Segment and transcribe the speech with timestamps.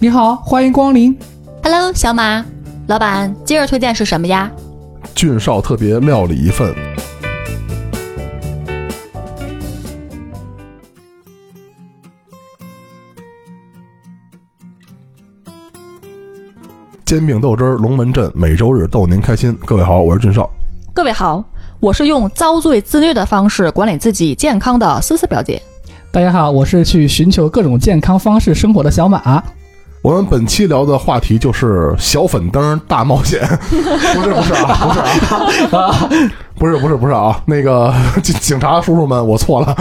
[0.00, 1.18] 你好，欢迎光临。
[1.60, 2.44] Hello，小马，
[2.86, 4.48] 老板，今日推荐是什么呀？
[5.12, 6.72] 俊少特别料理一份。
[17.04, 19.52] 煎饼豆汁儿龙门阵，每周日逗您开心。
[19.66, 20.48] 各位好，我是俊少。
[20.94, 21.44] 各位好，
[21.80, 25.60] 我是用遭罪自虐的方式管理自己健康的思思表姐。
[26.12, 29.42] 大家好，我是去寻求各种健康方式生活的小马。
[30.02, 33.40] 我们本期聊的话题就是小粉灯大冒险，
[34.14, 36.08] 不是不是啊，不是啊，
[36.56, 39.74] 不是不是不是啊，那个警 警察叔叔们，我错了。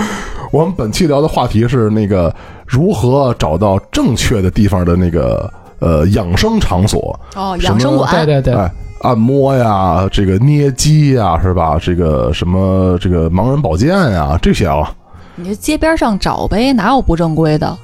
[0.51, 2.33] 我们本期聊的话题是那个
[2.65, 8.09] 如何找到正确的地方的那个呃养生场所，哦，养生馆。
[8.25, 11.77] 对对对，哎，按摩呀，这个捏肌呀，是吧？
[11.79, 14.91] 这个什么这个盲人保健呀，这些啊，
[15.35, 17.77] 你就街边上找呗，哪有不正规的？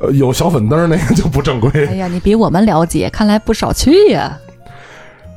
[0.00, 1.70] 呃，有小粉灯那个就不正规。
[1.86, 4.38] 哎呀，你比我们了解，看来不少去呀。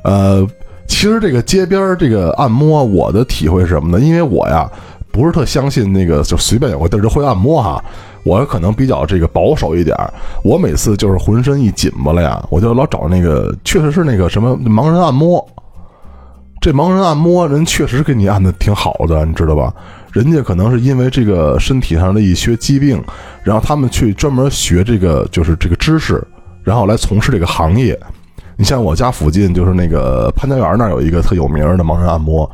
[0.04, 0.46] 呃，
[0.86, 4.04] 其实这个街边儿这个按摩，我的体会是什么呢？
[4.04, 4.70] 因为我呀
[5.10, 7.82] 不是特相信那个就随便有个地儿就会按摩哈，
[8.24, 10.12] 我可能比较这个保守一点儿。
[10.42, 15.44] 我每次就是浑身一紧巴了呀，我就老找那个确实是那个什么盲人按摩。
[16.60, 19.74] 这盲人按摩人确实给你按的挺好的，你知道吧？
[20.12, 23.02] 人家可能是因为这个身体上的一些疾病，
[23.42, 26.22] 然后他们去专门学这个就是这个知识，
[26.62, 27.98] 然后来从事这个行业。
[28.56, 32.48] 你像我家附近就是那个潘家园那儿有一个特有名的盲人按摩，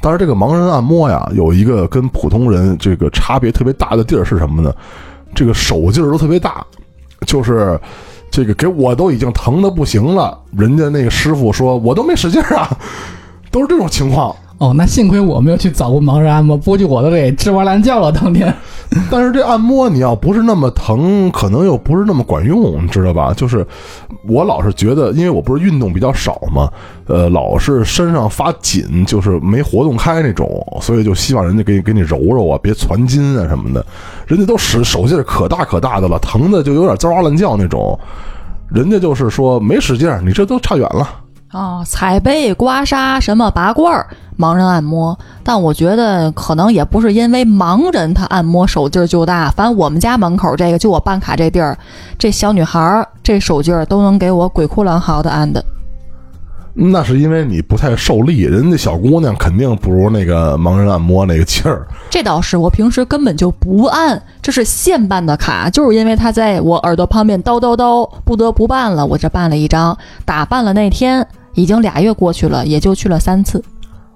[0.00, 4.74] 但是这个盲人按摩呀，有一个跟普通人这个差别特别大的地儿是什么呢？
[5.34, 6.66] 这个手劲儿都特别大，
[7.26, 7.80] 就是
[8.30, 12.76] 这个给我都已经疼的不行了，人家那个师傅说我都没使劲儿啊，
[13.50, 14.34] 都是这种情况。
[14.58, 18.12] 哦，那幸亏我没有去找过盲人按摩，估计我都给吱哇乱叫了。
[18.12, 18.54] 当天，
[19.10, 23.34] 但是这按摩你要不是那么疼，可能又不是那么管用，你知道吧？
[23.36, 23.66] 就是
[24.28, 26.70] 我老是觉得，因为我不是运动比较少嘛，
[27.06, 30.48] 呃，老是身上发紧，就是没活动开那种，
[30.80, 33.84] 所以就希望人家给给你揉揉啊，别攒筋啊什么的。
[34.26, 37.98] 人家都使手劲可大可大的了，疼的就有点吱哇乱叫那种。
[38.70, 41.08] 人家就是说没使劲，你这都差远了。
[41.54, 51.78] 哦，踩背、刮痧、什么拔罐儿、盲人按摩，但我觉得可能也不是因为盲人他按摩手劲儿就大，反正我们家门口这个就我办卡这地儿，
[52.18, 55.64] 这小女孩儿这手劲儿都能给我鬼哭狼嚎的按的。
[56.76, 61.86] 那是因为你不太受力，人家小姑娘肯定不如那个盲人按摩那个劲儿。
[62.10, 69.96] 这倒是，我平时根本就不按，这是现办的卡，就是因为他在我耳朵旁边叨叨叨，不得不办了，我这办了一张。
[70.24, 73.62] 打办了那天已经俩月过去了，也就去了三次。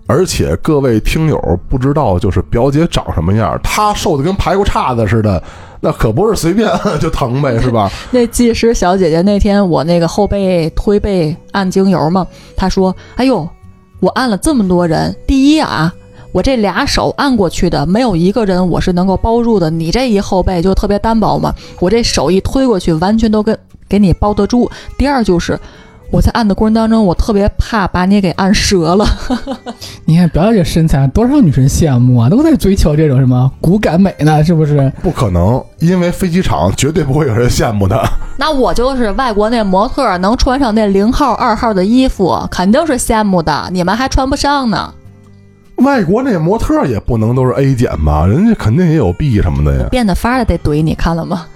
[0.06, 1.38] 而且各位听友
[1.68, 5.42] 不知道，就是表姐长什么样，她瘦的跟排骨叉子似的，
[5.80, 6.66] 那可不是随便
[6.98, 7.90] 就疼呗，是吧？
[8.10, 13.46] 那技师小姐姐那天我那个后背推背按精油嘛，她说：“哎呦，
[14.00, 15.92] 我按了这么多人，第一啊，
[16.32, 23.54] 我这俩手按过去的没有一个人我是能够包住的，你这一后背就特别单薄嘛，我这手一推过去，完全都跟
[23.86, 24.70] 给你包得住。
[24.96, 25.60] 第二就是。”
[26.10, 29.06] 我在按的过程当中，我特别怕把你给按折了。
[30.06, 34.90] 你看表姐这身材，多少女生羡慕啊，都在追求这种什么骨感美呢，是不是？
[35.02, 38.02] 不可能，因为飞机场绝对不会有人羡慕的。
[38.38, 43.68] 那我就是外国那模特，能穿上那零号、二号的衣服，肯定是羡慕的。
[43.70, 44.94] 你们还穿不上呢。
[45.76, 48.26] 外国那模特也不能都是 A 减吧？
[48.26, 49.86] 人家肯定也有 B 什么的呀。
[49.90, 51.46] 变着法儿的得怼你，看了吗？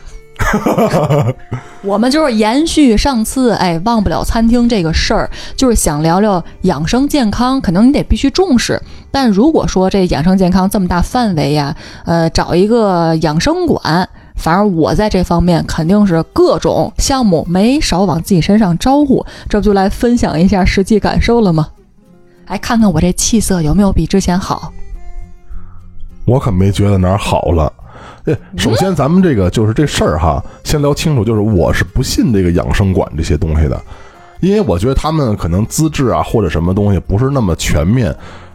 [1.82, 8.80] 我们就是延续上次哎忘不了餐厅这个事儿，就是想聊聊养生健康，可能你得必须重视。
[9.10, 21.68] 但如果说这养生健康这么大范围呀，呃，找一个养生馆，反正我在这方面肯定是各种项目没少往自己身上招呼，这不就来分享一下实际感受了吗？
[22.46, 24.72] 哎，看看我这气色有没有比之前好？
[26.24, 27.72] 我可没觉得哪儿好了。
[28.24, 33.80] 哎， 首先咱们这个就是这事儿哈，先聊清楚，就是我是不信这个养生馆这些东西的，
[34.40, 38.14] 因为我觉得他们可能资质啊或者什么东西不是那么全面。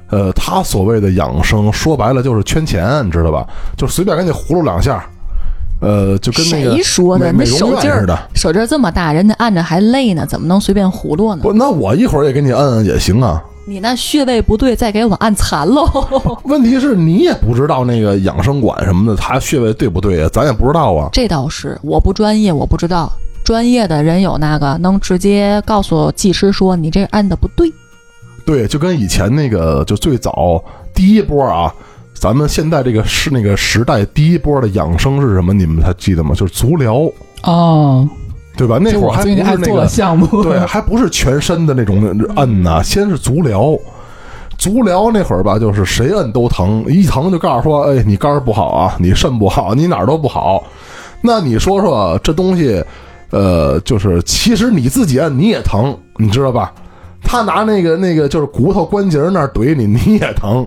[0.10, 3.46] 呃，他所谓的养生，说白了就是圈钱，你知道吧？
[3.76, 5.06] 就随便给你葫芦两下，
[5.82, 7.26] 呃，就跟那个谁说的？
[7.26, 8.18] 美美容那手劲儿似的。
[8.34, 11.42] 手劲儿这么大，人家按着还累呢，怎么能随便葫芦呢？
[11.44, 13.44] 不，那我一会儿也给你按按也行啊。
[13.70, 15.86] 你那穴位不对，再给我按残喽。
[16.46, 20.30] 问题是你也不知道那个养生馆什么的，他穴位对不对啊？
[20.32, 21.10] 咱也不知道啊。
[21.12, 23.12] 这倒是，我不专业，我不知道。
[23.44, 27.70] 专业的人有那个能直接告诉技师说你这按的不对。
[28.46, 30.64] 对，就跟以前那个，就最早
[30.94, 31.74] 第一波啊，
[32.14, 35.54] 咱们现在这个是那个时代第一波的养生是什么？
[35.54, 36.34] 你们还记得吗？
[36.34, 37.02] 就是足疗。
[37.44, 38.08] 哦，
[38.58, 38.78] 对吧？
[38.82, 42.02] 那会儿还不是那个项目，对， 还不是全身的那种
[42.36, 43.78] 摁呐，先是足疗。
[44.58, 50.64] 足疗那会儿吧，就是谁摁都疼，一疼就告诉说，哎，你肝儿不好啊，你肾不好，你哪儿都不好。
[51.22, 52.84] 那你说说这东西，
[53.30, 56.74] 呃，就是其实你自己摁你也疼，你知道吧？
[57.22, 60.66] 他拿那个那个就是骨头关节那儿怼你，你也疼。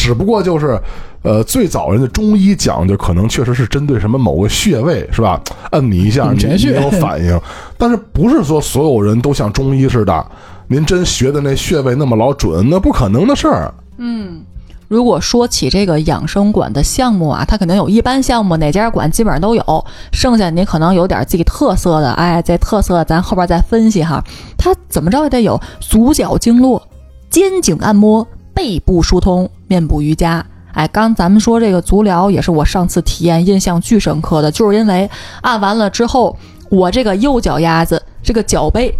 [0.00, 0.80] 只不过就是，
[1.22, 5.38] 呃，最早人的中医讲究可能确实是针对什么某个穴位是吧？
[5.72, 7.38] 摁你一下，你你嗯全穴有反应，
[7.76, 10.26] 但是不是说所有人都像中医似的，
[10.68, 13.74] 您真学的那穴位那么老准，那不可能的事儿。
[13.98, 14.40] 嗯
[14.88, 19.86] 如果说起这个养生馆的项目啊，它肯定有一般项目，哪家馆基本上都有。
[20.12, 24.20] 剩下你可能有点自己特色的，哎，这特色咱后边再分析哈。
[24.58, 26.82] 它怎么着也得有足脚经络、
[27.30, 30.44] 肩颈按摩、背部疏通、面部瑜伽。
[30.72, 35.10] 哎，刚咱们说这个足疗也是我上次体验印象巨深刻的，就是因为
[35.40, 36.36] 按完了之后，
[36.68, 38.96] 我这个右脚丫子这个脚背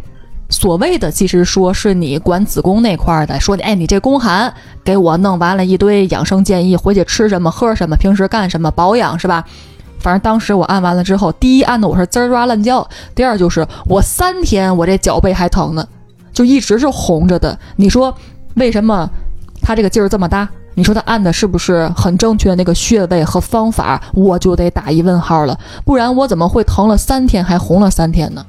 [0.48, 4.52] 所谓的其实说是你管子宫那块的，说你哎，你这宫寒
[4.82, 9.44] 给我弄完了一堆养生建议，回去吃什么喝什么，平时干什么保养是吧？
[10.00, 15.86] 反正当时我按完了之后，第一按的我是滋儿哇乱叫，第二就是我三天我这脚背还疼呢，
[16.32, 17.56] 就一直是红着的。
[17.76, 18.12] 你说
[18.54, 19.08] 为什么
[19.70, 20.48] 他这个劲儿这么大？
[20.74, 24.02] 你说他按的是不是很正确的那个穴位和方法？
[24.14, 28.44] 我就得打一问号了，不然我怎么会疼了三天还红了三天呢？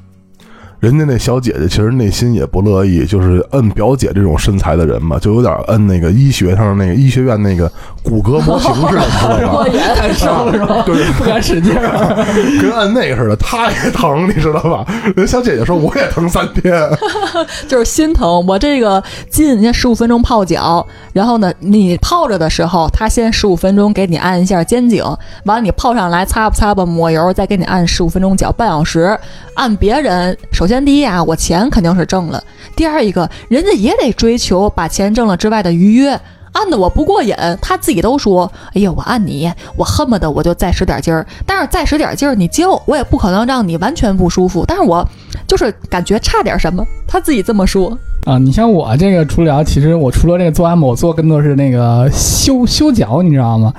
[0.81, 9.65] 人家那小姐姐其实内心也不乐意，就是摁表姐这种身材的人嘛，就有点摁那个医学上那个医学院那个骨骼模型似的，你知道吧？
[9.95, 10.81] 太瘦了是吧？
[10.83, 12.25] 对，不敢使劲儿。
[12.59, 14.83] 跟摁那个似的，她也疼，你知道吧？
[15.15, 16.73] 人小姐姐说我也疼三天，
[17.69, 18.43] 就是心疼。
[18.47, 20.83] 我这个进人家十五分钟泡脚，
[21.13, 25.03] 然后呢，你泡着的时候，他先十五分钟给你按一下肩颈，
[25.45, 29.15] 完了你泡上来擦吧擦吧抹油，再给你按十五分钟脚，半小时。
[29.53, 32.41] 按别人，首先先第一啊，我钱肯定是挣了；
[32.77, 36.17] 第二一个，人家也得追求把钱挣了之外的愉悦。
[36.53, 41.27] 按的我不过瘾，他自己都说：“哎呀，我按你，我恨不得我就再使点劲儿。
[41.45, 44.63] 但是再使点劲儿，你教我也不可能让你完全不舒服。
[44.65, 45.05] 但是我
[45.45, 47.97] 就是感觉差点什么，他自己这么说。
[48.25, 53.73] 啊，你像我这个除疗，其实我除了这个做按摩，我做更多是那个修修脚，你知道吗？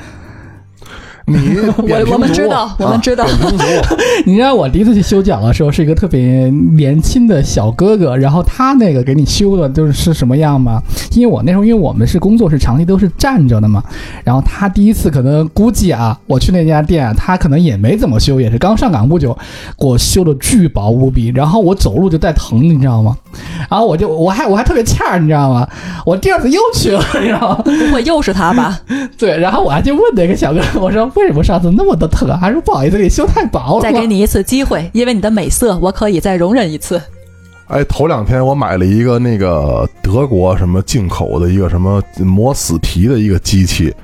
[1.27, 3.25] 你 我我们知道我们啊知道
[4.27, 10.83] 你知道我第一次去修脚的时候，是一个特别年轻的小哥哥，然后他那个给你修的就是是什么样吗？
[11.13, 13.83] 因为我那时候，因为我们是工作是长期都是站着的嘛，
[14.25, 19.37] 然后他第一次可能估计啊，我去那家店，他可能也没怎么修，也是刚上岗不久，
[19.79, 23.17] 给我修的巨薄无比，然后我走路就带疼，你知道吗？
[23.71, 25.69] 然后我就我还我还特别欠儿，你知道吗？
[26.05, 27.63] 我第二次又去了，你知道吗？
[27.65, 28.79] 不会又是他吧？
[29.19, 32.39] 对，然后我还去问那个小哥，我说为什么上次那么的疼啊？
[32.41, 33.83] 他说不好意思，给你修太薄了。
[33.83, 37.01] 再给你一次机会，因为你的美色，我可以再容忍一次。
[37.69, 43.95] 哎，头两天我买了一个那个德国什么进口的一个什么磨死皮的一个机器，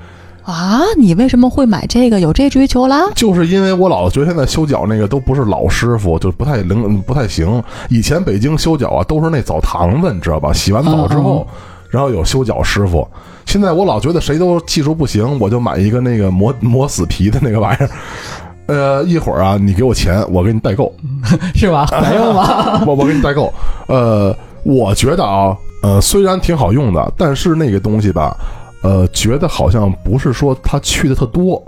[0.48, 2.20] 啊，你为什么会买这个？
[2.20, 3.02] 有这追求啦？
[3.14, 7.62] 就是因为我老觉得现在修脚那个都不是老师傅，就不太灵，不太行。
[7.90, 10.50] 以前北京修脚啊都是那澡堂子，你知道吧？
[10.50, 11.46] 洗完澡之后，
[11.90, 13.06] 然后有修脚师傅。
[13.44, 17.90] 现在我老觉得谁都技术不行，我就买一个那个磨磨死皮的那个玩意儿。
[18.68, 20.90] 呃，一会儿啊，你给我钱，我给你代购。
[21.54, 21.86] 是吧？
[22.02, 22.82] 没用吧？
[22.88, 23.52] 我我给你代购。
[23.86, 28.34] 呃，我觉得啊，呃，虽然挺好用的，但是那个东西吧，
[28.82, 31.62] 呃，觉得好像不是说他去的特多。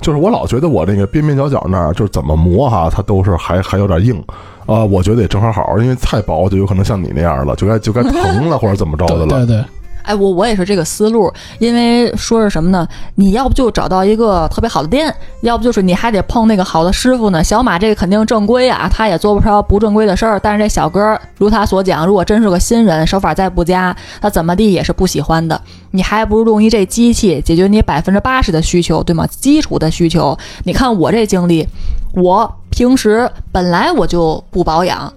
[0.00, 4.22] 就是我老觉得我那个边边角角那儿，就是怎么磨哈，它都是还还有点硬
[4.66, 9.26] 啊、我觉得也正好好，因为太薄就有可能像你那样了，就该就该疼了 或者怎么着的了。
[9.26, 9.64] 对对对，
[10.02, 12.86] 哎，我我也是这个思路，因为说是什么呢？
[13.14, 17.42] 你要不就找到一个特别好的店，要不就是你还得碰那个好的师傅呢。
[17.42, 20.40] 小马这个肯定正规啊，他也做不着不正规的事儿。
[20.40, 25.60] 但是这小哥，如他所讲，如果真是个新人，手法再不佳，他怎么地也是不喜欢的。
[25.92, 29.26] 你还不如用一这机器解决你百分之八十的需求，对吗？
[29.26, 30.36] 基础的需求。
[30.64, 31.66] 你看我这经历，
[32.14, 35.12] 我平时本来我就不保养。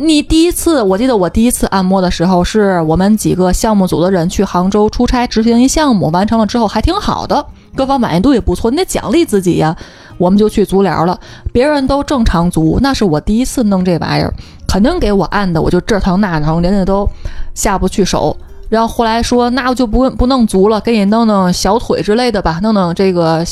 [0.00, 9.76] 你第一次，我记得我第一次按摩的时候，是我们几个项目组的人去杭州出差执行一项目，完成了之后还挺好的，各方满意度也不错，你得奖励自己呀。
[10.16, 11.18] 我们就去足疗了，
[11.52, 14.32] 别人都正常足，那是我第一次弄这玩意儿，
[14.68, 17.04] 肯定给我按的，我就这疼那疼，人家都
[17.52, 18.36] 下不去手。
[18.68, 23.44] 然后后来说，那我就不不弄足了，给你弄弄小腿之类的吧，弄弄这个，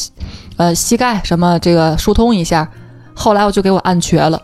[0.56, 2.68] 呃，膝盖什么这个疏通一下。
[3.14, 4.40] 后来我就给我按瘸了。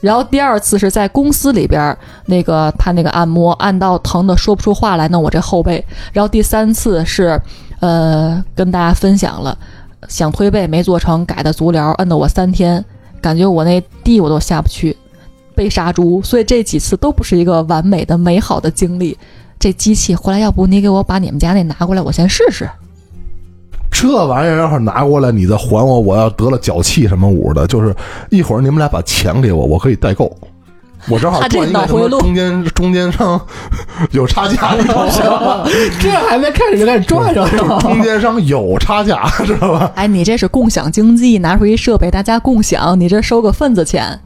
[0.00, 5.84] 然后第二次是在公司里边，那个他那个按摩按到疼的说不出话来，弄我这后背。
[6.12, 7.40] 然后第三次是，
[7.80, 9.56] 呃，跟大家分享了，
[10.06, 12.84] 想推背没做成，改的足疗，摁的我三天，
[13.20, 14.96] 感觉我那地我都下不去，
[15.54, 19.18] 被杀猪，所以这几次都不是一个完美的、美好的经历。
[19.58, 22.68] 这机器回来，要不你给我把你们家那拿过来，我先试试。
[23.90, 27.94] 这玩意儿要是拿过来，你再还我，我要得了脚气什么五的，就是
[28.30, 30.34] 一会儿你们俩把钱给我，我可以代购。
[31.08, 33.40] 我正好他这赚一个什么脑回路中间中间商
[34.10, 34.74] 有差价？
[36.00, 37.78] 这还没开始就开始赚上了？
[37.80, 39.92] 中间商有差价，知道吧？
[39.94, 44.20] 哎，你这是共享经济，拿出一设备大家共享，你这收个份子钱。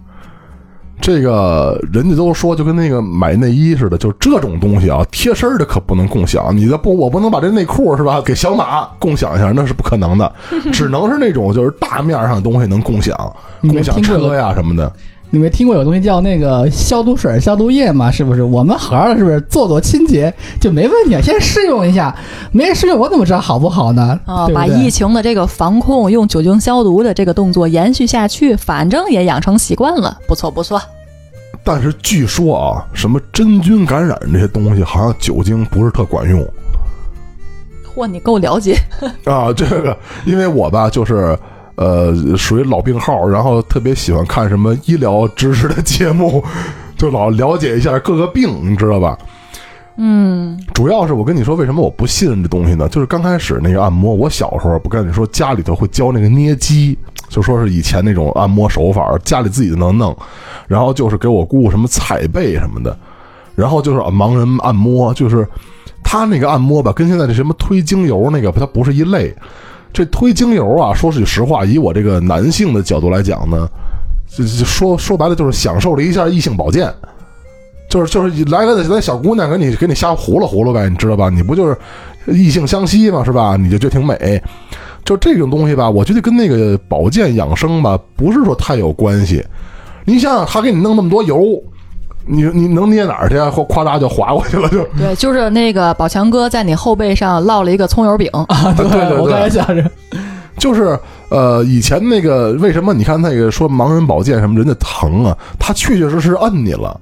[1.01, 6.55] 这个人家都说就跟那个买内衣似的，就这种东西啊，贴身的可不能共享。
[6.57, 10.33] 你的不，我不能把这内裤是吧，给小马共享一下，那是不可能的，
[10.73, 13.17] 只能是那种就是大面上的东西能共享，
[13.63, 14.93] 共享车呀什么的。
[15.33, 18.11] 你没听过有东西叫那个消毒水、消毒液吗？
[18.11, 18.43] 是不是？
[18.43, 21.23] 我们盒了是不是做做清洁就没问题？
[21.23, 22.13] 先试用一下，
[22.51, 24.19] 没试用我怎么知道好不好呢？
[24.27, 30.83] 啊、对对把疫情的这个防控用酒精消毒的这个动作延续下去，反正也养成习惯了，不错不错。
[31.63, 36.45] 但是据说啊，什么真菌感染这些东西，好像酒精不是特管用
[37.95, 38.77] 嚯，你够了解。
[39.25, 39.53] 啊。
[39.53, 41.39] 这个，因为我吧，就是
[41.81, 46.45] 呃，属于老病号，然后特别喜欢看什么医疗知识的节目，
[46.95, 49.17] 就老了解一下各个病，你知道吧？
[49.97, 52.87] 嗯，主要是我跟你说，为什么我不信这东西呢？
[52.91, 56.99] 就是刚开始那个按摩，我小时候不跟你说，家里头会教那个捏肌，
[57.31, 60.15] 就说是以前那种按摩手法，家里自己就能弄。
[60.69, 62.95] 然后就是给我姑姑什么踩背什么的，
[63.55, 65.49] 然后就是盲人按摩，就是
[66.05, 69.35] 他那个按摩吧，跟现在这什么推精油那个，它不是一类。
[69.93, 73.69] 这推精油啊，说句实话，以我这个男性的角度来讲呢，
[74.29, 76.93] 就就说说白了就是享受了一下异性保健。
[77.89, 81.29] 就是就是来个来小姑娘给你给你瞎糊了糊了呗，你知道吧？
[81.29, 81.77] 你不就是
[82.27, 83.57] 异性相吸嘛，是吧？
[83.57, 84.41] 你就觉得挺美。
[85.05, 89.45] 就这种东西吧，我觉得跟那个保健养生吧，不是说太有关系。
[90.05, 91.61] 你想想，他给你弄那么多油，
[92.31, 93.51] 你你能捏哪儿去啊？
[93.51, 98.29] 或夸嗒就划过去了，就对，就是那个宝强哥在你后背上烙了一个葱油饼。
[98.33, 99.85] 啊，对对对我刚才想着，
[100.59, 100.99] 就是
[101.31, 105.37] 呃，以前那个为什么你看那个说盲人保健什么人家疼啊？
[105.59, 106.99] 他确确实实摁你了，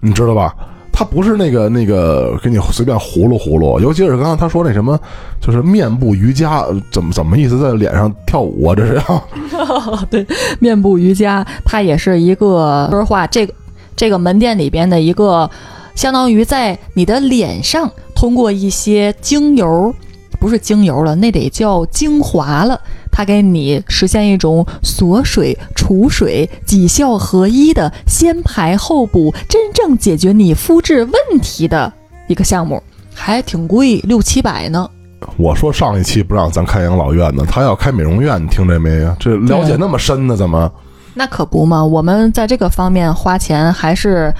[0.00, 0.54] 你知道吧？
[0.96, 4.96] 他不是那个那个给你随便糊噜糊噜，尤其是刚刚他说那什么，
[5.40, 8.74] 就是面部瑜伽，呃怎么怎么意思，在脸上跳舞啊？
[8.76, 9.24] 这是要
[10.08, 10.24] 对，
[10.60, 13.52] 面部瑜伽，它也是一个说实话，这个
[13.96, 15.50] 这个门店里边的一个，
[15.94, 19.94] 相当于在你的脸上通过一些精油，
[20.40, 22.80] 不是精油了，那得叫精华了。
[23.12, 31.92] 它给你实现一种锁水、储水、几效合一的先排后补，真正解决你肤质问题的
[32.26, 32.82] 一个项目，
[33.14, 34.90] 还挺贵，六七百呢。
[35.36, 39.16] 我说上一期不让咱开养老院呢，他要开美容院，你听这没呀？
[39.20, 40.70] 这了解那么深呢，怎么？
[41.14, 44.34] 那可不嘛，我们在这个方面花钱还是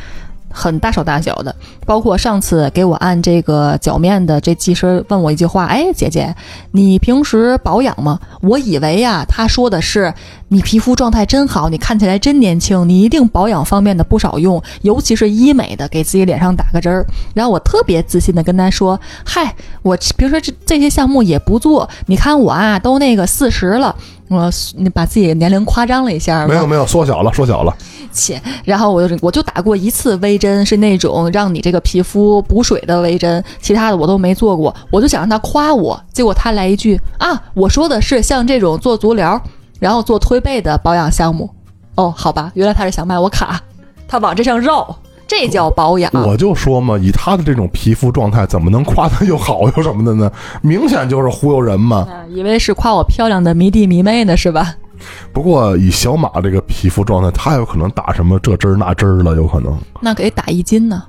[0.54, 1.54] 很大手大脚的。
[1.84, 6.34] 包括上次给我按这个脚面的这技师问我一句话：“哎，姐姐，
[6.70, 10.14] 你平时保养吗？”我以为呀，他说的是
[10.48, 17.04] 你皮肤状态真好，你看起来真年轻，你一定保养方面的不少用，尤其是医美的，给自己脸上打个针儿。
[17.34, 23.94] 然后我特别自信的跟他说：“嗨，我平时这这些项目也不做，你看我啊，都那个四十了。”
[24.28, 27.76] 我你把自己年龄夸张了一下，没有没有，缩小了，缩小了。
[28.14, 34.74] 切，然后我就我就打过一次微针，是那种让你这个皮肤补水的微针，其他的我都没做过。
[34.90, 39.38] 我就想让他夸我，结果他来一句啊，我说的是像这种做足疗，
[39.80, 41.50] 然后做推背的保养项目。
[41.96, 43.60] 哦，好吧，原来他是想卖我卡，
[44.08, 46.10] 他往这上绕，这叫保养。
[46.26, 50.30] 我就说嘛，以他的这种皮肤状态，怎么能夸他又好又什么的呢？
[50.62, 52.06] 明显就是忽悠人嘛。
[52.08, 54.74] 啊以为是夸我漂亮的迷弟迷妹呢，是吧？
[55.32, 59.76] 不过以小马这个皮肤状态，他有可能打什么这针儿那针儿了，有可能。
[60.00, 61.02] 那给打一斤呢？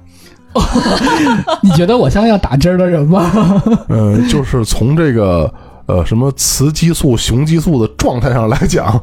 [1.62, 3.62] 你觉得我像要打针儿的人吗？
[3.90, 5.54] 嗯， 就是从这个
[5.88, 9.02] 呃什么雌激素、雄激素的状态上来讲，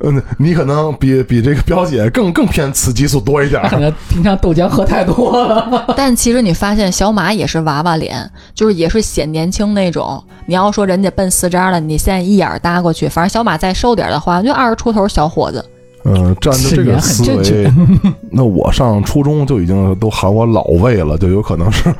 [0.00, 3.68] 嗯，你可能比比这个表姐更更偏雌激素多一点儿。
[3.68, 5.94] 可能平常豆浆喝太多了。
[5.96, 10.22] 但其实你发现小马也是娃娃脸，就是也是显年轻那种。
[10.46, 15.64] 你要说人家奔四张了，你现在一眼儿搭过去，反正小马再瘦点儿的话，就二十出头小伙子。
[16.04, 17.70] 嗯，站着这个思维，
[18.30, 21.94] 那我上初中就已经都喊我老魏了，就有可能是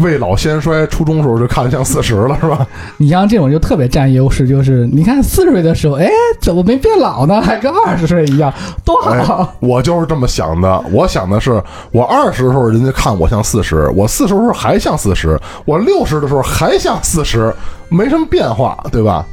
[0.00, 0.86] 未老先衰。
[0.86, 2.66] 初中时候就看着像四十了，是吧？
[2.96, 6.08] 你像这种就特别占优势，就是你看四十岁的时候，哎，
[6.40, 7.40] 怎么没变老呢？
[7.40, 8.52] 还跟二十岁一样，
[8.84, 10.84] 多哎好！，我就是这么想的。
[10.90, 11.62] 我想的是，
[11.92, 17.54] 我二十的时候人家看我像四十，我四十的时候还像四十，我六十的时候还像四十，
[17.88, 19.24] 没什么变化，对吧？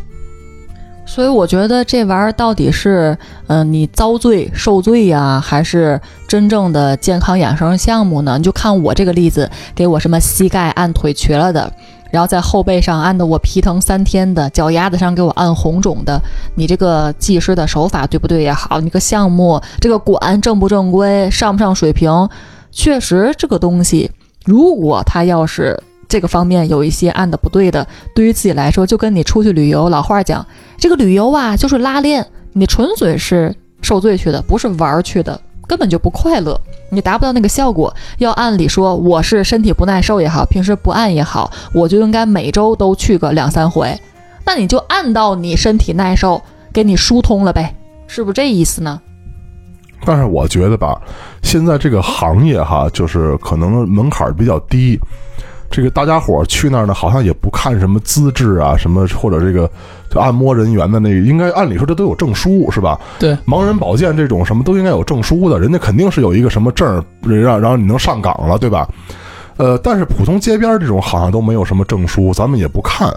[1.06, 3.16] 所以我觉得这玩意儿到底是，
[3.48, 8.38] 嗯、你遭罪受罪呀、还是真正的健康养生项目呢？
[8.38, 11.72] 你就看我这个例子，给我什么膝盖按腿瘸了的，
[12.10, 16.20] 然后在后背上按的我皮疼三天的，脚丫子上给我按红肿的，
[16.56, 22.28] 你这个技师的手法对不对也好，你个项目这个管正不正规，上不上水平，
[22.72, 24.10] 确实这个东西，
[24.46, 25.80] 如果他要是
[26.14, 30.46] 这个方面有一些按的不对的，对于自己来说，就跟你出去旅游，老话讲，
[30.78, 33.52] 这个旅游啊就是拉练，你纯粹是
[33.82, 36.56] 受罪去的，不是玩去的，根本就不快乐，
[36.92, 37.92] 你达不到那个效果。
[38.20, 44.00] 要按理说，我是身体不耐受也好，平时不按也好，我就应该每周都去个两三回，
[44.46, 46.40] 那你就按到你身体耐受，
[46.72, 47.74] 给你疏通了呗，
[48.06, 49.02] 是不是这意思呢？
[50.06, 51.02] 但是我觉得吧，
[51.42, 55.00] 现在这个行业哈，就是可能门槛比较低，
[55.74, 59.68] 这个大家伙去那儿呢，好像也不看什么资质啊，什么或者这个
[60.08, 63.00] 就按摩人员的那个，应该按理说这都有证书是吧？
[63.18, 68.88] 对，盲人保健这种什么都应该有证书的，人家肯定是有一个什么证人让然后你能上岗了，对吧？
[69.58, 73.12] 呃，但是普通街边这种好像都没有什么证书，咱们也不看。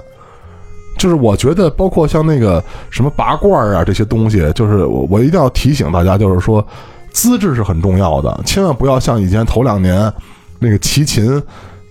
[0.97, 6.67] 就是我觉得，包括像那个什么拔罐儿啊这些东西，就是我我一定要提醒大家，就是说
[7.11, 10.11] 资质是很重要的，千万不要像以前头两年
[10.59, 11.43] 那个齐秦，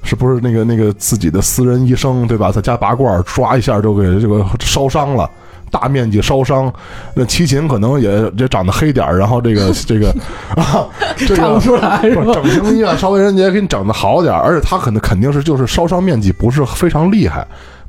[0.05, 5.29] 是不是那个那个自己的私人医生对吧，在家拔罐儿，唰一下就给这个烧伤了。
[5.71, 6.71] 大面积烧伤，
[7.15, 10.09] 那齐秦可能也也长得黑点儿，然后这个 这个
[10.55, 12.31] 啊，这个看不出来是吧？
[12.33, 17.45] 整形医院稍微人家给你整的好点儿，而且他可能肯定是就是烧伤面积不是非常厉害，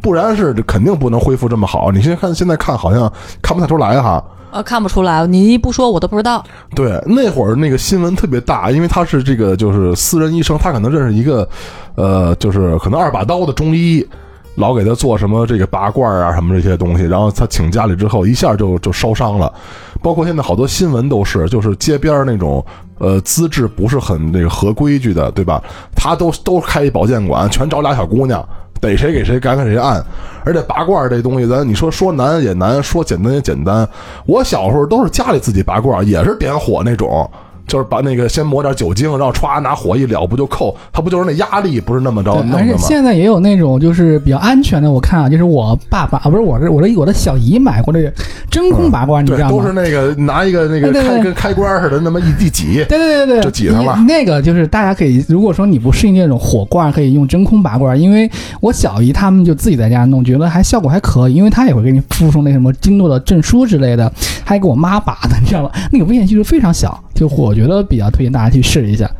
[0.07, 1.91] 不然是肯定不能恢复这么好。
[1.91, 4.23] 你现在看现在看好像看不太出来哈。
[4.53, 6.45] 呃，看不出来，你一不说我都不知道。
[6.77, 11.49] 对，那会儿那个新闻特别大，因为他是这个就是私人医生，他可能认识一个，
[11.97, 14.07] 呃，就是可能二把刀的中医。
[14.55, 19.53] 老给他做什么这个拔罐啊什么这些东西，然后他请家里之后一下就就烧伤了，
[20.01, 22.65] 包括现在好多新闻都是，就是街边那种
[22.97, 25.63] 呃资质不是很那个合规矩的，对吧？
[25.95, 28.43] 他都都开一保健馆，全找俩小姑娘，
[28.87, 30.01] 逮谁给谁赶给谁按，
[30.45, 33.87] 而且拔罐这东西，咱你说说难也难，说简单也简单。
[34.27, 37.29] 我小时候都是家里自己拔罐，也是点火那种。
[37.67, 40.77] 就是把那个先抹点酒精，然后歘拿火一燎，不就扣？
[40.93, 42.57] 它不就是那压力不是那么着的吗？
[42.59, 48.13] 而且现在也有那种就是比较安全的，我看啊，就是我爸爸啊，不是我这我的我的小姨买过这个
[48.51, 49.51] 真空拔罐，你知，道吗？
[49.51, 52.85] 都是那个拿一个那个开跟开关似的，那么一一挤。
[52.89, 57.99] 对对对对，就挤上了那个就是大家可以，如果说你不适应那种火罐，可以用真空拔罐。
[58.01, 64.11] 因为我小姨他们就自己在家弄，觉得还效果还可以，因为她也会给你附送那什么经络的证书之类的，
[64.45, 65.71] 还给我妈拔的，你知道吗？
[65.91, 69.11] 那个危险系数非常小，就我觉得比较推荐大家去试一下。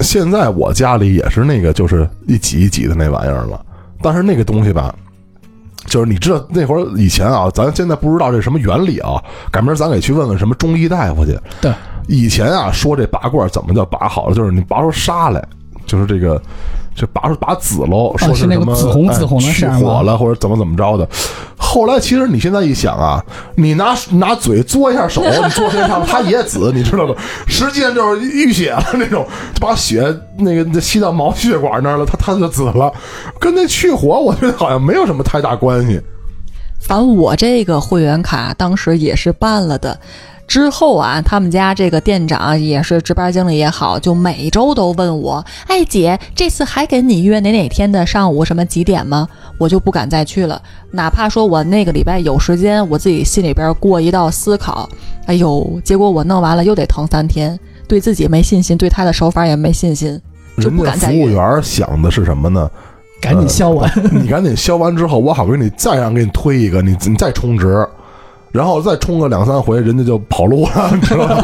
[0.00, 3.64] 现在我家里也是那个，就是一挤一挤的那玩意儿了。
[4.02, 4.94] 但是那个东西吧，
[5.86, 11.38] 就是你知道那会儿以前啊，咱现在不知道这什么原理啊，改明儿咱给去问问什么中医大夫去。
[11.60, 11.72] 对，
[12.08, 15.42] 以前啊说这拔罐怎么叫拔好了，就是你拔出沙来，
[15.86, 16.40] 就是这个。
[16.96, 21.04] 就拔出拔紫喽，说哦是那个什么紫红哎紫红的去火了，或者怎么怎么着的。
[21.56, 23.20] 后来其实你现在一想啊，
[23.56, 27.12] 你拿拿嘴嘬一下手， 你嘬身上它也紫，你知道吗？
[27.48, 30.04] 实际上就是淤血了那种，就把血
[30.38, 32.94] 那个吸到毛血管那儿了，它它就紫了，
[33.40, 36.00] 跟那去火我觉得好像没有什么太大关系。
[36.78, 39.98] 反正我这个会员卡当时也是办了的。
[40.46, 49.26] 之后啊，他们家这个店长也是值班经理也好，就每周都问我：“哎，姐，这次还给你约哪哪天的上午什么几点吗？”
[49.58, 50.60] 我就不敢再去了。
[50.90, 54.88] 哪怕说我那个礼拜有时间，我自己心里边过一道思考，
[55.26, 60.20] 哎呦，结果我弄完了又得疼三天，对自己没信心，对他的手法也没信心，
[60.60, 61.08] 就不敢再。
[61.08, 62.70] 服务员想的是什么呢？
[63.20, 67.86] 赶紧消完， 你赶紧消完之后，我好给你再让给你推一个，你你再充值。
[68.54, 71.42] 然后再冲个两三回，人家就跑路了， 你知道吗？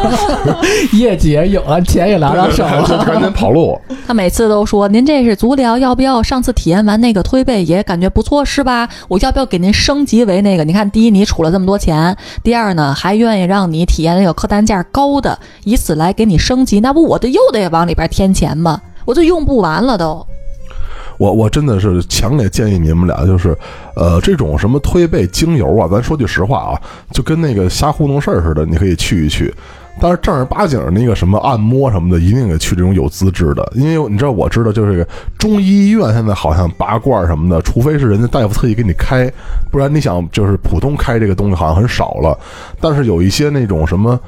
[0.93, 3.05] 业绩也有了，钱也拿到手就了。
[3.05, 3.77] 赶紧跑路。
[4.07, 6.23] 他每次都说：“您这是足疗，要不要？
[6.23, 8.89] 上次体验完那个推背也感觉不错，是吧？
[9.09, 10.63] 我要不要给您升级为那个？
[10.63, 18.81] 你看，第一你储了这么多钱，第二呢还愿意让你体验那个客单价高的，以此来给你升级，那不我的又得往里边添钱吗？
[19.05, 20.25] 我就用不完了都。
[21.21, 23.55] 我我真的是强烈建议你们俩，就是，
[23.95, 26.81] 呃，这种什么推背精油啊，咱说句实话啊，
[27.11, 29.53] 就跟那个瞎糊弄事儿似的，你可以去一去。
[30.01, 35.07] 但是正儿八经那个什么按摩什么的，一定得去这种有资质的，因为你知道，我知道就是
[35.39, 39.31] 中医医院现在好像拔罐什么的，除非是人家大夫特意给你开，
[39.71, 42.35] 不然你想就是普通开这个东西好像很少了。
[42.81, 44.19] 但是有一些那种什么，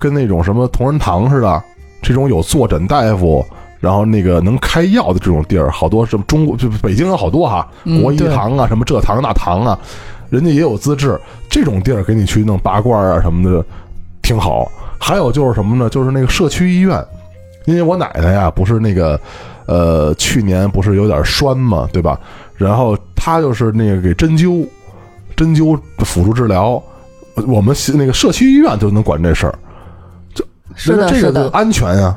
[0.00, 1.62] 跟那种什么同仁堂似的，
[2.02, 3.46] 这种有坐诊大夫。
[3.80, 9.78] 然后那个能开药的这种地儿，好多什么中国就北京有好多哈，嗯国医堂啊，什么这堂那堂啊，
[10.28, 13.64] 人家也有资质，这种地儿给你去弄拔罐啊什么的，
[14.20, 14.70] 挺好。
[14.98, 15.88] 还有就是什么呢？
[15.88, 17.02] 就是那个社区医院，
[17.64, 19.18] 因为我奶奶呀，不是那个，
[19.64, 22.20] 呃，去年不是有点栓嘛，对吧？
[22.56, 24.66] 然后她就是那个给针灸，
[25.34, 26.80] 针灸辅助治疗，
[27.46, 29.58] 我们那个社区医院就能管这事儿，
[30.74, 31.48] 是的，这个。
[31.48, 32.14] 安全呀。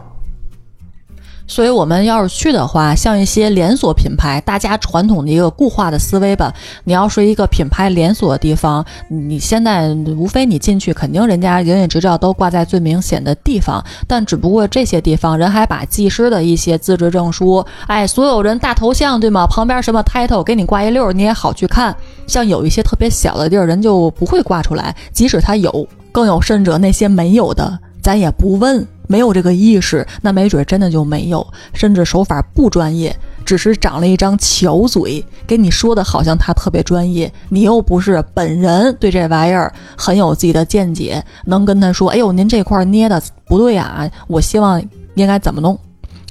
[1.45, 6.51] 所以，我们要是去的话，像一些连锁品牌，大家传统的一个固化的思维吧。
[6.85, 19.45] 你要是一个品牌连锁的地方，你现在无非你进去，肯定人家营业执照都挂在最明显的地方，但只不过这些地方人还把技师的一些资质证书，哎，所有人大头像对吗？
[19.45, 21.95] 旁边什么 title 给你挂一溜，你也好去看。
[22.25, 28.85] 像有一些特别小的地儿，人就不会挂出来，即使他有，更有甚者那些没有的，咱也不问。
[29.05, 44.81] 没有这个意识，那没准真的就没有，甚至手法不专业，只是长了一张巧嘴，给你说的好像他特别专业，你又不是本人对这玩意儿很有自己的见解，能跟他说，哎呦，您这块捏的不对啊，我希望
[45.15, 45.77] 应该怎么弄，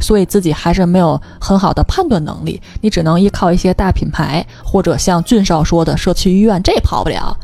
[0.00, 7.36] 所以自己还是没有很好的判断能力，你只能依靠一些大品牌，或者像俊少说的社区医院，这跑不了。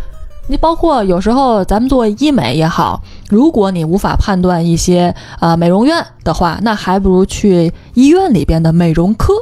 [0.50, 9.34] 你包括有时候咱们做医美也好，如果你无法判断一些呃美容院的话，那还不如去医院里边的美容科。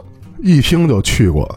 [0.43, 1.49] 一听就去过，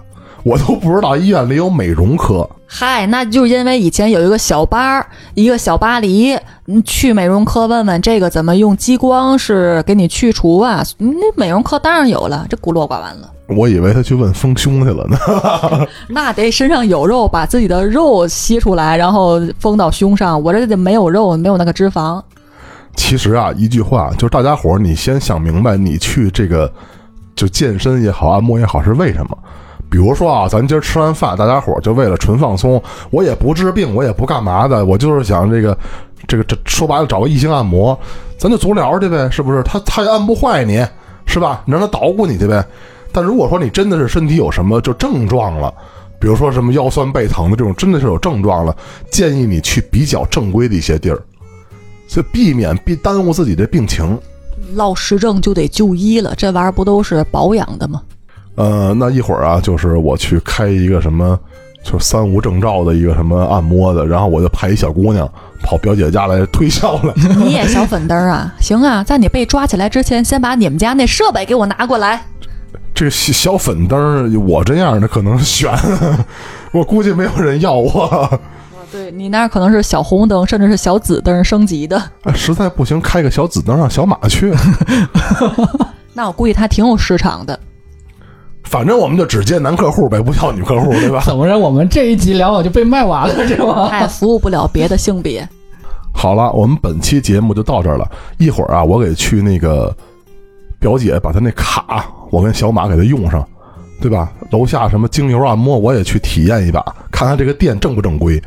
[0.43, 2.47] 我都不知道医院里有美容科。
[2.67, 10.83] 嗨，那就是因为以前有一个小巴，一个小巴黎，你去美容科问问这个怎么用激光是给你去除啊？
[10.99, 13.31] 那美容科当然有了，这孤陋寡闻了。
[13.49, 15.17] 我以为他去问丰胸去了呢。
[16.07, 20.41] 那得身上有肉，把自己的肉吸出来，然后封到胸上。
[20.41, 22.21] 我这得没有肉，没有那个脂肪。
[22.95, 26.71] 其实啊，一句话就是大家伙儿，你先想明白，你去这个
[27.35, 29.37] 就健身也好，按摩也好，是为什么？
[29.89, 35.75] 比如说啊，咱今儿吃完饭，大家伙儿就为了纯放松，我也不治病，我也不干嘛的，我就是想这个
[36.27, 37.97] 这个这说白了找个异性按摩，
[38.37, 39.63] 咱就足疗去呗，是不是？
[39.63, 40.85] 他他也按不坏你，
[41.25, 41.63] 是吧？
[41.65, 42.63] 你让他捣鼓你去呗。
[43.11, 45.73] 但如果说你真的是身体有什么就症状了，
[46.19, 48.75] 比如说什么腰酸背疼的这种，真的是有症状了，
[49.09, 51.21] 建议你去比较正规的一些地儿，
[52.07, 54.17] 所以避免避耽误自己的病情。
[54.73, 58.01] 落实症就得就医了，这玩意儿不都是保养的吗？
[58.55, 61.39] 呃，那一会儿啊，就是我去开一个什么，
[61.83, 65.27] 就三无证照的一个什么按摩的，然后我就派一小姑娘
[65.63, 67.13] 跑表姐家来推销了。
[67.37, 68.53] 你也小粉灯啊？
[68.59, 72.25] 行啊，在你被抓起来之前，先把你们家那设备给我拿过来。
[72.99, 75.71] 这个小小粉灯，我这样的可能悬，
[76.73, 78.37] 我估计没有人要我。
[78.91, 81.97] 对你那可能是小红灯，甚至是小紫灯升级的。
[82.23, 84.53] 哎实在不行，开个小紫灯让小马去。
[86.11, 87.57] 那我估计他挺有市场的。
[88.65, 91.23] 反正我们就只接男客户呗，不要女客户，对吧？
[91.25, 91.57] 怎么着？
[91.57, 93.87] 我们这一集聊我就被卖完了是吗？
[93.89, 95.47] 他也服务不了别的性别。
[96.13, 98.05] 好了，我们本期节目就到这儿了。
[98.37, 99.95] 一会儿啊，我给去那个
[100.79, 103.47] 表姐把她那卡，我跟小马给他用上，
[104.01, 104.31] 对吧？
[104.51, 108.41] 楼下什么精油按摩，我也去体验一把，看看这个店正不正规。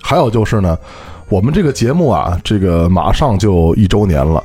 [0.00, 0.76] 还有就是呢，
[1.28, 4.42] 我们这个节目啊，这个马上就一周年了。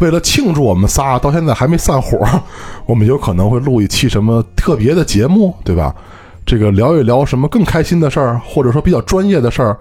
[0.00, 2.18] 为了庆祝我们仨到现在还没散伙，
[2.86, 5.94] 我们有可能会录一期什么特别的节目，对吧？
[6.46, 9.76] 这个聊一聊什么更开心的事儿，或者说比较专业的事儿。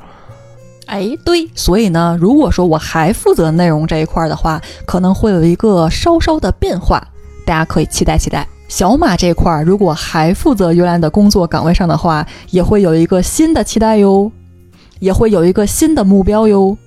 [0.87, 7.05] 哎，对，所以呢，如果说我还负责内容这一块的话，可能会有一个稍稍的变化，
[7.47, 8.45] 大家可以期待期待。
[8.67, 14.29] 小马这块儿如果还负责原来的工作岗位上的话，也会有一个新的期待哟，
[14.99, 16.77] 也会有一个新的目标哟。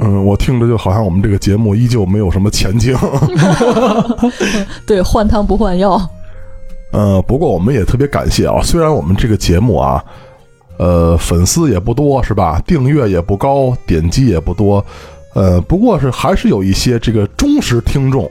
[0.00, 2.94] 嗯，我听着就好像我们这个节目依旧没有什么前景。
[4.84, 5.98] 对，换汤不换药。
[6.92, 10.04] 呃，不过我们也特别感谢啊，虽然我们这个节目啊，
[10.76, 12.60] 呃，粉丝也不多是吧？
[12.66, 14.84] 订阅也不高，点击也不多，
[15.34, 18.30] 呃，不过是还是有一些这个忠实听众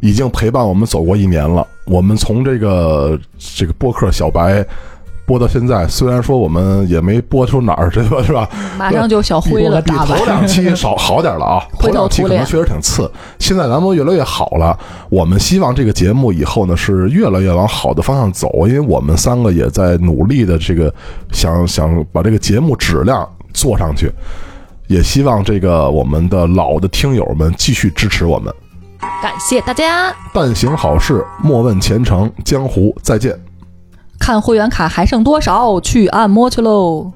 [0.00, 1.66] 已经陪伴我们走过一年了。
[1.86, 4.64] 我们从这个这个播客小白
[5.24, 8.48] 播到现在，虽然说我们也没播出哪儿这个 是吧？
[8.78, 14.78] 马上就小灰了，比头两期少好点了啊， 头两期可能确实挺次，现在咱们越来越好了。
[15.10, 20.92] 我们希望这个节目以后呢是越来越往好的方向走，因为我们三个也在努力的这个
[21.32, 24.10] 想想把这个节目质量做上去，
[24.86, 28.50] 也希望这个我们的老的听友们继续支持我们。
[29.22, 30.14] 感谢大家。
[30.32, 33.38] 但行好事，莫问前程，江湖再见。
[34.18, 35.80] 看会员卡还剩多少？
[35.80, 37.12] 去按摩去喽！